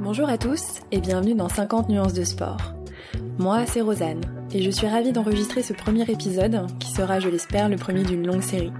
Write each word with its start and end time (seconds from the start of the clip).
Bonjour 0.00 0.28
à 0.28 0.38
tous 0.38 0.62
et 0.92 1.00
bienvenue 1.00 1.34
dans 1.34 1.48
50 1.48 1.88
nuances 1.88 2.12
de 2.12 2.22
sport. 2.22 2.72
Moi, 3.36 3.66
c'est 3.66 3.80
Rosanne 3.80 4.20
et 4.54 4.62
je 4.62 4.70
suis 4.70 4.86
ravie 4.86 5.10
d'enregistrer 5.10 5.60
ce 5.60 5.72
premier 5.72 6.08
épisode 6.08 6.66
qui 6.78 6.92
sera, 6.92 7.18
je 7.18 7.28
l'espère, 7.28 7.68
le 7.68 7.74
premier 7.74 8.04
d'une 8.04 8.24
longue 8.24 8.42
série. 8.42 8.72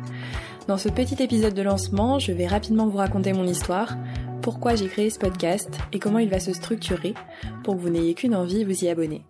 Dans 0.69 0.79
ce 0.79 0.89
petit 0.89 1.21
épisode 1.21 1.55
de 1.55 1.63
lancement, 1.63 2.21
je 2.21 2.31
vais 2.31 2.47
rapidement 2.47 2.87
vous 2.87 2.99
raconter 2.99 3.33
mon 3.33 3.49
histoire, 3.49 3.97
pourquoi 4.43 4.77
j'ai 4.77 4.87
créé 4.87 5.11
ce 5.11 5.19
podcast 5.19 5.69
et 5.93 5.99
comment 5.99 6.21
il 6.21 6.31
va 6.31 6.39
se 6.39 6.53
structurer 6.53 7.15
pour 7.65 7.75
que 7.75 7.81
vous 7.81 7.91
n'ayez 7.91 8.15
qu'une 8.15 8.37
envie, 8.37 8.63
vous 8.63 8.85
y 8.85 8.89
abonner. 8.89 9.25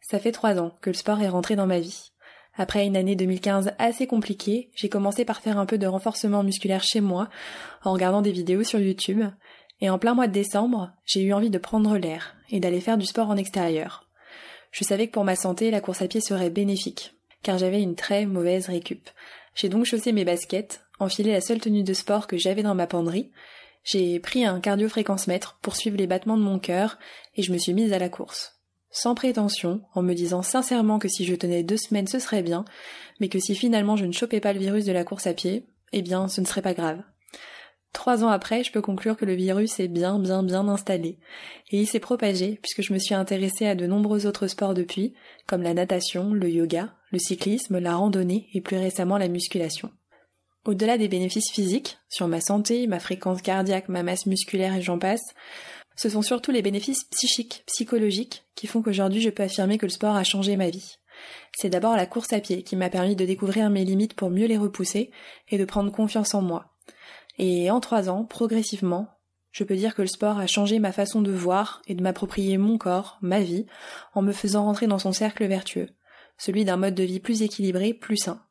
Ça 0.00 0.18
fait 0.18 0.32
trois 0.32 0.58
ans 0.58 0.72
que 0.80 0.90
le 0.90 0.96
sport 0.96 1.20
est 1.20 1.28
rentré 1.28 1.54
dans 1.54 1.68
ma 1.68 1.78
vie. 1.78 2.10
Après 2.56 2.84
une 2.84 2.96
année 2.96 3.14
2015 3.14 3.74
assez 3.78 4.08
compliquée, 4.08 4.70
j'ai 4.74 4.88
commencé 4.88 5.24
par 5.24 5.40
faire 5.40 5.56
un 5.56 5.66
peu 5.66 5.78
de 5.78 5.86
renforcement 5.86 6.42
musculaire 6.42 6.82
chez 6.82 7.00
moi, 7.00 7.28
en 7.84 7.92
regardant 7.92 8.22
des 8.22 8.32
vidéos 8.32 8.64
sur 8.64 8.80
YouTube, 8.80 9.22
et 9.80 9.90
en 9.90 9.98
plein 9.98 10.14
mois 10.14 10.26
de 10.26 10.32
décembre, 10.32 10.92
j'ai 11.04 11.22
eu 11.22 11.32
envie 11.32 11.50
de 11.50 11.58
prendre 11.58 11.96
l'air 11.96 12.36
et 12.50 12.60
d'aller 12.60 12.80
faire 12.80 12.98
du 12.98 13.06
sport 13.06 13.30
en 13.30 13.36
extérieur. 13.36 14.06
Je 14.72 14.84
savais 14.84 15.06
que 15.06 15.12
pour 15.12 15.24
ma 15.24 15.36
santé, 15.36 15.70
la 15.70 15.80
course 15.80 16.02
à 16.02 16.08
pied 16.08 16.20
serait 16.20 16.50
bénéfique, 16.50 17.14
car 17.42 17.58
j'avais 17.58 17.82
une 17.82 17.96
très 17.96 18.26
mauvaise 18.26 18.66
récup. 18.66 19.08
J'ai 19.54 19.68
donc 19.68 19.84
chaussé 19.84 20.12
mes 20.12 20.24
baskets, 20.24 20.82
enfilé 20.98 21.32
la 21.32 21.40
seule 21.40 21.60
tenue 21.60 21.82
de 21.82 21.94
sport 21.94 22.26
que 22.26 22.36
j'avais 22.36 22.62
dans 22.62 22.74
ma 22.74 22.86
penderie, 22.86 23.30
j'ai 23.82 24.20
pris 24.20 24.44
un 24.44 24.60
cardio-fréquence-mètre 24.60 25.58
pour 25.62 25.76
suivre 25.76 25.96
les 25.96 26.06
battements 26.06 26.36
de 26.36 26.42
mon 26.42 26.58
cœur, 26.58 26.98
et 27.36 27.42
je 27.42 27.52
me 27.52 27.58
suis 27.58 27.72
mise 27.72 27.92
à 27.92 27.98
la 27.98 28.08
course. 28.08 28.60
Sans 28.90 29.14
prétention, 29.14 29.82
en 29.94 30.02
me 30.02 30.14
disant 30.14 30.42
sincèrement 30.42 30.98
que 30.98 31.08
si 31.08 31.24
je 31.24 31.34
tenais 31.34 31.62
deux 31.62 31.76
semaines 31.76 32.08
ce 32.08 32.18
serait 32.18 32.42
bien, 32.42 32.64
mais 33.20 33.28
que 33.28 33.38
si 33.38 33.54
finalement 33.54 33.96
je 33.96 34.04
ne 34.04 34.12
chopais 34.12 34.40
pas 34.40 34.52
le 34.52 34.58
virus 34.58 34.84
de 34.84 34.92
la 34.92 35.04
course 35.04 35.26
à 35.26 35.34
pied, 35.34 35.66
eh 35.92 36.02
bien 36.02 36.28
ce 36.28 36.40
ne 36.40 36.46
serait 36.46 36.62
pas 36.62 36.74
grave. 36.74 37.02
Trois 37.92 38.22
ans 38.24 38.28
après, 38.28 38.62
je 38.62 38.70
peux 38.70 38.80
conclure 38.80 39.16
que 39.16 39.24
le 39.24 39.34
virus 39.34 39.80
est 39.80 39.88
bien 39.88 40.18
bien 40.18 40.42
bien 40.42 40.68
installé. 40.68 41.18
Et 41.70 41.80
il 41.80 41.86
s'est 41.86 42.00
propagé 42.00 42.58
puisque 42.62 42.82
je 42.82 42.92
me 42.92 42.98
suis 42.98 43.14
intéressée 43.14 43.66
à 43.66 43.74
de 43.74 43.86
nombreux 43.86 44.26
autres 44.26 44.46
sports 44.46 44.74
depuis, 44.74 45.14
comme 45.46 45.62
la 45.62 45.74
natation, 45.74 46.32
le 46.32 46.48
yoga, 46.48 46.94
le 47.10 47.18
cyclisme, 47.18 47.78
la 47.78 47.96
randonnée 47.96 48.48
et 48.54 48.60
plus 48.60 48.76
récemment 48.76 49.18
la 49.18 49.28
musculation. 49.28 49.90
Au-delà 50.64 50.98
des 50.98 51.08
bénéfices 51.08 51.50
physiques, 51.50 51.98
sur 52.08 52.28
ma 52.28 52.40
santé, 52.40 52.86
ma 52.86 53.00
fréquence 53.00 53.42
cardiaque, 53.42 53.88
ma 53.88 54.02
masse 54.02 54.26
musculaire 54.26 54.74
et 54.74 54.82
j'en 54.82 54.98
passe, 54.98 55.34
ce 55.96 56.08
sont 56.08 56.22
surtout 56.22 56.50
les 56.50 56.62
bénéfices 56.62 57.04
psychiques, 57.04 57.64
psychologiques, 57.66 58.44
qui 58.54 58.66
font 58.66 58.82
qu'aujourd'hui 58.82 59.20
je 59.20 59.30
peux 59.30 59.42
affirmer 59.42 59.78
que 59.78 59.86
le 59.86 59.90
sport 59.90 60.16
a 60.16 60.24
changé 60.24 60.56
ma 60.56 60.70
vie. 60.70 60.96
C'est 61.56 61.70
d'abord 61.70 61.96
la 61.96 62.06
course 62.06 62.32
à 62.32 62.40
pied 62.40 62.62
qui 62.62 62.76
m'a 62.76 62.90
permis 62.90 63.16
de 63.16 63.24
découvrir 63.24 63.68
mes 63.70 63.84
limites 63.84 64.14
pour 64.14 64.30
mieux 64.30 64.46
les 64.46 64.56
repousser 64.56 65.10
et 65.48 65.58
de 65.58 65.64
prendre 65.64 65.92
confiance 65.92 66.34
en 66.34 66.42
moi. 66.42 66.66
Et 67.42 67.70
en 67.70 67.80
trois 67.80 68.10
ans, 68.10 68.24
progressivement, 68.24 69.08
je 69.50 69.64
peux 69.64 69.74
dire 69.74 69.94
que 69.94 70.02
le 70.02 70.08
sport 70.08 70.38
a 70.38 70.46
changé 70.46 70.78
ma 70.78 70.92
façon 70.92 71.22
de 71.22 71.32
voir 71.32 71.80
et 71.86 71.94
de 71.94 72.02
m'approprier 72.02 72.58
mon 72.58 72.76
corps, 72.76 73.16
ma 73.22 73.40
vie, 73.40 73.64
en 74.12 74.20
me 74.20 74.32
faisant 74.32 74.64
rentrer 74.64 74.86
dans 74.86 74.98
son 74.98 75.12
cercle 75.12 75.46
vertueux, 75.46 75.88
celui 76.36 76.66
d'un 76.66 76.76
mode 76.76 76.94
de 76.94 77.02
vie 77.02 77.18
plus 77.18 77.40
équilibré, 77.40 77.94
plus 77.94 78.18
sain. 78.18 78.42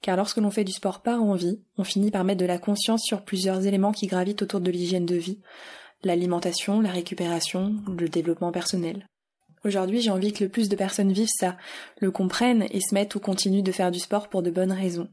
Car 0.00 0.16
lorsque 0.16 0.36
l'on 0.36 0.52
fait 0.52 0.62
du 0.62 0.70
sport 0.70 1.02
par 1.02 1.24
envie, 1.24 1.60
on 1.76 1.82
finit 1.82 2.12
par 2.12 2.22
mettre 2.22 2.40
de 2.40 2.46
la 2.46 2.58
conscience 2.58 3.02
sur 3.02 3.24
plusieurs 3.24 3.66
éléments 3.66 3.90
qui 3.90 4.06
gravitent 4.06 4.42
autour 4.42 4.60
de 4.60 4.70
l'hygiène 4.70 5.06
de 5.06 5.16
vie, 5.16 5.40
l'alimentation, 6.04 6.80
la 6.80 6.92
récupération, 6.92 7.74
le 7.98 8.08
développement 8.08 8.52
personnel. 8.52 9.08
Aujourd'hui, 9.64 10.00
j'ai 10.00 10.10
envie 10.10 10.32
que 10.32 10.44
le 10.44 10.50
plus 10.50 10.68
de 10.68 10.76
personnes 10.76 11.10
vivent 11.10 11.26
ça, 11.40 11.56
le 11.98 12.12
comprennent 12.12 12.68
et 12.70 12.78
se 12.78 12.94
mettent 12.94 13.16
ou 13.16 13.18
continuent 13.18 13.64
de 13.64 13.72
faire 13.72 13.90
du 13.90 13.98
sport 13.98 14.28
pour 14.28 14.42
de 14.44 14.52
bonnes 14.52 14.70
raisons 14.70 15.08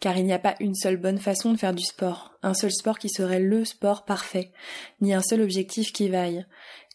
car 0.00 0.16
il 0.16 0.24
n'y 0.24 0.32
a 0.32 0.38
pas 0.38 0.54
une 0.60 0.74
seule 0.74 0.96
bonne 0.96 1.18
façon 1.18 1.52
de 1.52 1.58
faire 1.58 1.74
du 1.74 1.84
sport, 1.84 2.34
un 2.42 2.54
seul 2.54 2.72
sport 2.72 2.98
qui 2.98 3.08
serait 3.08 3.40
le 3.40 3.64
sport 3.64 4.04
parfait, 4.04 4.52
ni 5.00 5.14
un 5.14 5.22
seul 5.22 5.40
objectif 5.40 5.92
qui 5.92 6.08
vaille. 6.08 6.46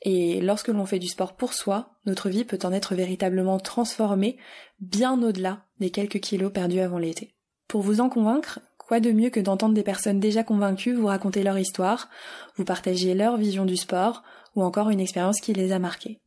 Et 0.01 0.39
lorsque 0.41 0.69
l'on 0.69 0.85
fait 0.85 0.99
du 0.99 1.07
sport 1.07 1.35
pour 1.35 1.53
soi, 1.53 1.95
notre 2.05 2.29
vie 2.29 2.45
peut 2.45 2.59
en 2.63 2.71
être 2.71 2.95
véritablement 2.95 3.59
transformée 3.59 4.37
bien 4.79 5.21
au-delà 5.21 5.65
des 5.79 5.89
quelques 5.89 6.19
kilos 6.19 6.53
perdus 6.53 6.79
avant 6.79 6.99
l'été. 6.99 7.35
Pour 7.67 7.81
vous 7.81 7.99
en 7.99 8.09
convaincre, 8.09 8.59
quoi 8.77 8.99
de 8.99 9.11
mieux 9.11 9.29
que 9.29 9.39
d'entendre 9.39 9.75
des 9.75 9.83
personnes 9.83 10.19
déjà 10.19 10.43
convaincues 10.43 10.93
vous 10.93 11.07
raconter 11.07 11.43
leur 11.43 11.59
histoire, 11.59 12.09
vous 12.55 12.65
partager 12.65 13.13
leur 13.13 13.37
vision 13.37 13.65
du 13.65 13.77
sport, 13.77 14.23
ou 14.55 14.63
encore 14.63 14.89
une 14.89 14.99
expérience 14.99 15.39
qui 15.41 15.53
les 15.53 15.71
a 15.71 15.79
marquées. 15.79 16.19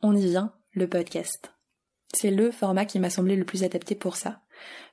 On 0.00 0.16
y 0.16 0.26
vient, 0.26 0.52
le 0.72 0.88
podcast. 0.88 1.52
C'est 2.14 2.30
le 2.30 2.50
format 2.50 2.84
qui 2.84 2.98
m'a 2.98 3.10
semblé 3.10 3.36
le 3.36 3.44
plus 3.44 3.64
adapté 3.64 3.94
pour 3.94 4.16
ça. 4.16 4.40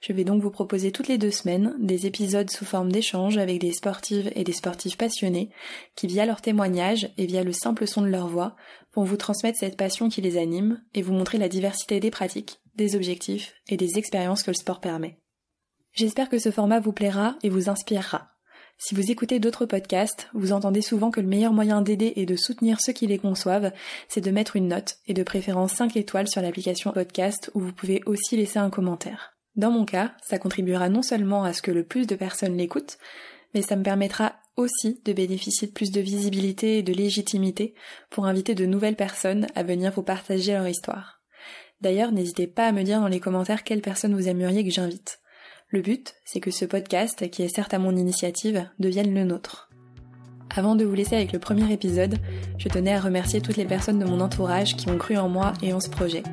Je 0.02 0.14
vais 0.14 0.24
donc 0.24 0.42
vous 0.42 0.52
proposer 0.52 0.92
toutes 0.92 1.08
les 1.08 1.18
deux 1.18 1.32
semaines 1.32 1.76
des 1.80 2.06
épisodes 2.06 2.50
sous 2.50 2.66
forme 2.66 2.92
d'échange 2.92 3.38
avec 3.38 3.60
des 3.60 3.74
sportives 3.74 4.32
et 4.36 4.44
des 4.44 4.54
sportifs 4.54 4.98
passionnés 4.98 5.50
qui, 5.96 6.08
via 6.08 6.26
leurs 6.26 6.42
témoignages 6.42 7.10
et 7.18 7.26
via 7.26 7.44
le 7.44 7.52
simple 7.52 7.88
son 7.88 8.02
de 8.02 8.08
leur 8.08 8.28
voix, 8.28 8.56
vont 8.94 9.04
vous 9.04 9.18
transmettre 9.18 9.60
cette 9.60 9.78
passion 9.78 10.10
qui 10.10 10.22
les 10.22 10.38
anime 10.38 10.82
et 10.94 11.02
vous 11.02 11.14
montrer 11.14 11.38
la 11.38 11.50
diversité 11.50 12.00
des 12.00 12.12
pratiques, 12.12 12.60
des 12.76 12.96
objectifs 12.96 13.54
et 13.68 13.78
des 13.78 13.98
expériences 13.98 14.44
que 14.44 14.52
le 14.52 14.56
sport 14.56 14.80
permet. 14.80 15.20
J'espère 15.94 16.30
que 16.30 16.40
ce 16.40 16.52
format 16.52 16.80
vous 16.80 16.94
plaira 16.94 17.36
et 17.44 17.50
vous 17.50 17.70
inspirera. 17.70 18.30
Si 18.82 18.96
vous 18.96 19.12
écoutez 19.12 19.40
d'autres 19.40 19.66
podcasts, 19.66 20.30
vous 20.34 20.54
entendez 20.54 20.82
souvent 20.82 21.12
que 21.12 21.20
le 21.20 21.28
meilleur 21.28 21.52
moyen 21.52 21.82
d'aider 21.82 22.14
et 22.16 22.26
de 22.26 22.38
soutenir 22.38 22.80
ceux 22.80 22.94
qui 22.94 23.08
les 23.08 23.18
conçoivent, 23.18 23.74
c'est 24.08 24.22
de 24.22 24.32
mettre 24.32 24.56
une 24.56 24.70
note, 24.70 25.00
et 25.06 25.14
de 25.14 25.22
préférence 25.24 25.74
5 25.74 25.98
étoiles 25.98 26.30
sur 26.30 26.42
l'application 26.42 26.94
podcast 26.94 27.52
où 27.54 27.60
vous 27.60 27.74
pouvez 27.74 28.02
aussi 28.06 28.38
laisser 28.38 28.58
un 28.58 28.70
commentaire. 28.70 29.39
Dans 29.56 29.72
mon 29.72 29.86
cas, 29.86 30.14
ça 30.22 30.40
contribuera 30.40 30.90
non 30.90 31.02
seulement 31.02 31.44
à 31.44 31.54
ce 31.54 31.62
que 31.62 31.72
le 31.72 31.84
plus 31.84 32.08
de 32.08 32.16
personnes 32.16 32.58
l'écoutent, 32.58 32.98
mais 33.54 33.62
ça 33.62 33.76
me 33.76 33.84
permettra 33.84 34.36
aussi 34.58 35.02
de 35.06 35.14
bénéficier 35.14 35.68
de 35.68 35.74
plus 35.74 35.92
de 35.92 36.02
visibilité 36.02 36.78
et 36.78 36.84
de 36.84 36.94
légitimité 36.94 37.74
pour 38.10 38.26
inviter 38.26 38.56
de 38.56 38.66
nouvelles 38.66 38.96
personnes 38.96 39.48
à 39.56 39.64
venir 39.64 39.92
vous 39.92 40.04
partager 40.04 40.54
leur 40.54 40.68
histoire. 40.68 41.22
D'ailleurs, 41.82 42.12
n'hésitez 42.12 42.48
pas 42.48 42.68
à 42.68 42.72
me 42.72 42.84
dire 42.84 43.00
dans 43.00 43.08
les 43.08 43.22
commentaires 43.22 43.64
quelles 43.64 43.82
personnes 43.82 44.14
vous 44.14 44.28
aimeriez 44.28 44.64
que 44.64 44.72
j'invite. 44.72 45.20
Le 45.70 45.82
but, 45.82 46.16
c'est 46.26 46.40
que 46.40 46.52
ce 46.52 46.66
podcast, 46.66 47.30
qui 47.30 47.44
est 47.44 47.56
certes 47.56 47.74
à 47.74 47.80
mon 47.80 47.96
initiative, 47.96 48.68
devienne 48.80 49.14
le 49.14 49.24
nôtre. 49.24 49.70
Avant 50.56 50.76
de 50.76 50.84
vous 50.84 50.96
laisser 50.96 51.16
avec 51.16 51.32
le 51.32 51.40
premier 51.40 51.72
épisode, 51.72 52.18
je 52.58 52.68
tenais 52.70 52.94
à 52.94 53.00
remercier 53.00 53.40
toutes 53.40 53.58
les 53.58 53.66
personnes 53.66 54.00
de 54.00 54.06
mon 54.06 54.20
entourage 54.20 54.76
qui 54.76 54.90
ont 54.90 54.98
cru 54.98 55.16
en 55.16 55.30
moi 55.30 55.54
et 55.62 55.72
en 55.72 55.80
ce 55.80 55.90
projet. 55.90 56.24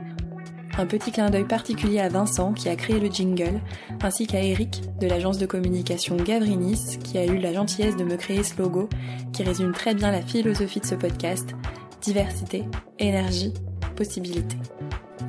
Un 0.79 0.87
petit 0.87 1.11
clin 1.11 1.31
d'œil 1.31 1.45
particulier 1.45 2.01
à 2.01 2.09
Vincent 2.09 2.53
qui 2.53 2.69
a 2.69 2.77
créé 2.77 3.01
le 3.01 3.09
jingle, 3.09 3.61
ainsi 4.03 4.27
qu'à 4.27 4.43
Eric 4.43 4.83
de 5.01 5.07
l'agence 5.07 5.39
de 5.39 5.47
communication 5.47 6.17
Gavrinis 6.17 6.99
qui 7.03 7.17
a 7.17 7.25
eu 7.25 7.39
la 7.39 7.55
gentillesse 7.55 7.97
de 7.97 8.05
me 8.05 8.17
créer 8.17 8.43
ce 8.43 8.61
logo 8.61 8.89
qui 9.33 9.43
résume 9.43 9.73
très 9.73 9.95
bien 9.95 10.11
la 10.11 10.21
philosophie 10.21 10.81
de 10.81 10.87
ce 10.87 10.95
podcast, 10.95 11.55
diversité, 12.03 12.65
énergie, 12.99 13.55
possibilité. 13.97 14.57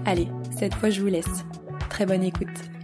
Allez, 0.06 0.28
cette 0.58 0.74
fois 0.74 0.90
je 0.90 1.02
vous 1.02 1.08
laisse. 1.08 1.46
Très 1.90 2.06
bonne 2.06 2.24
écoute. 2.24 2.77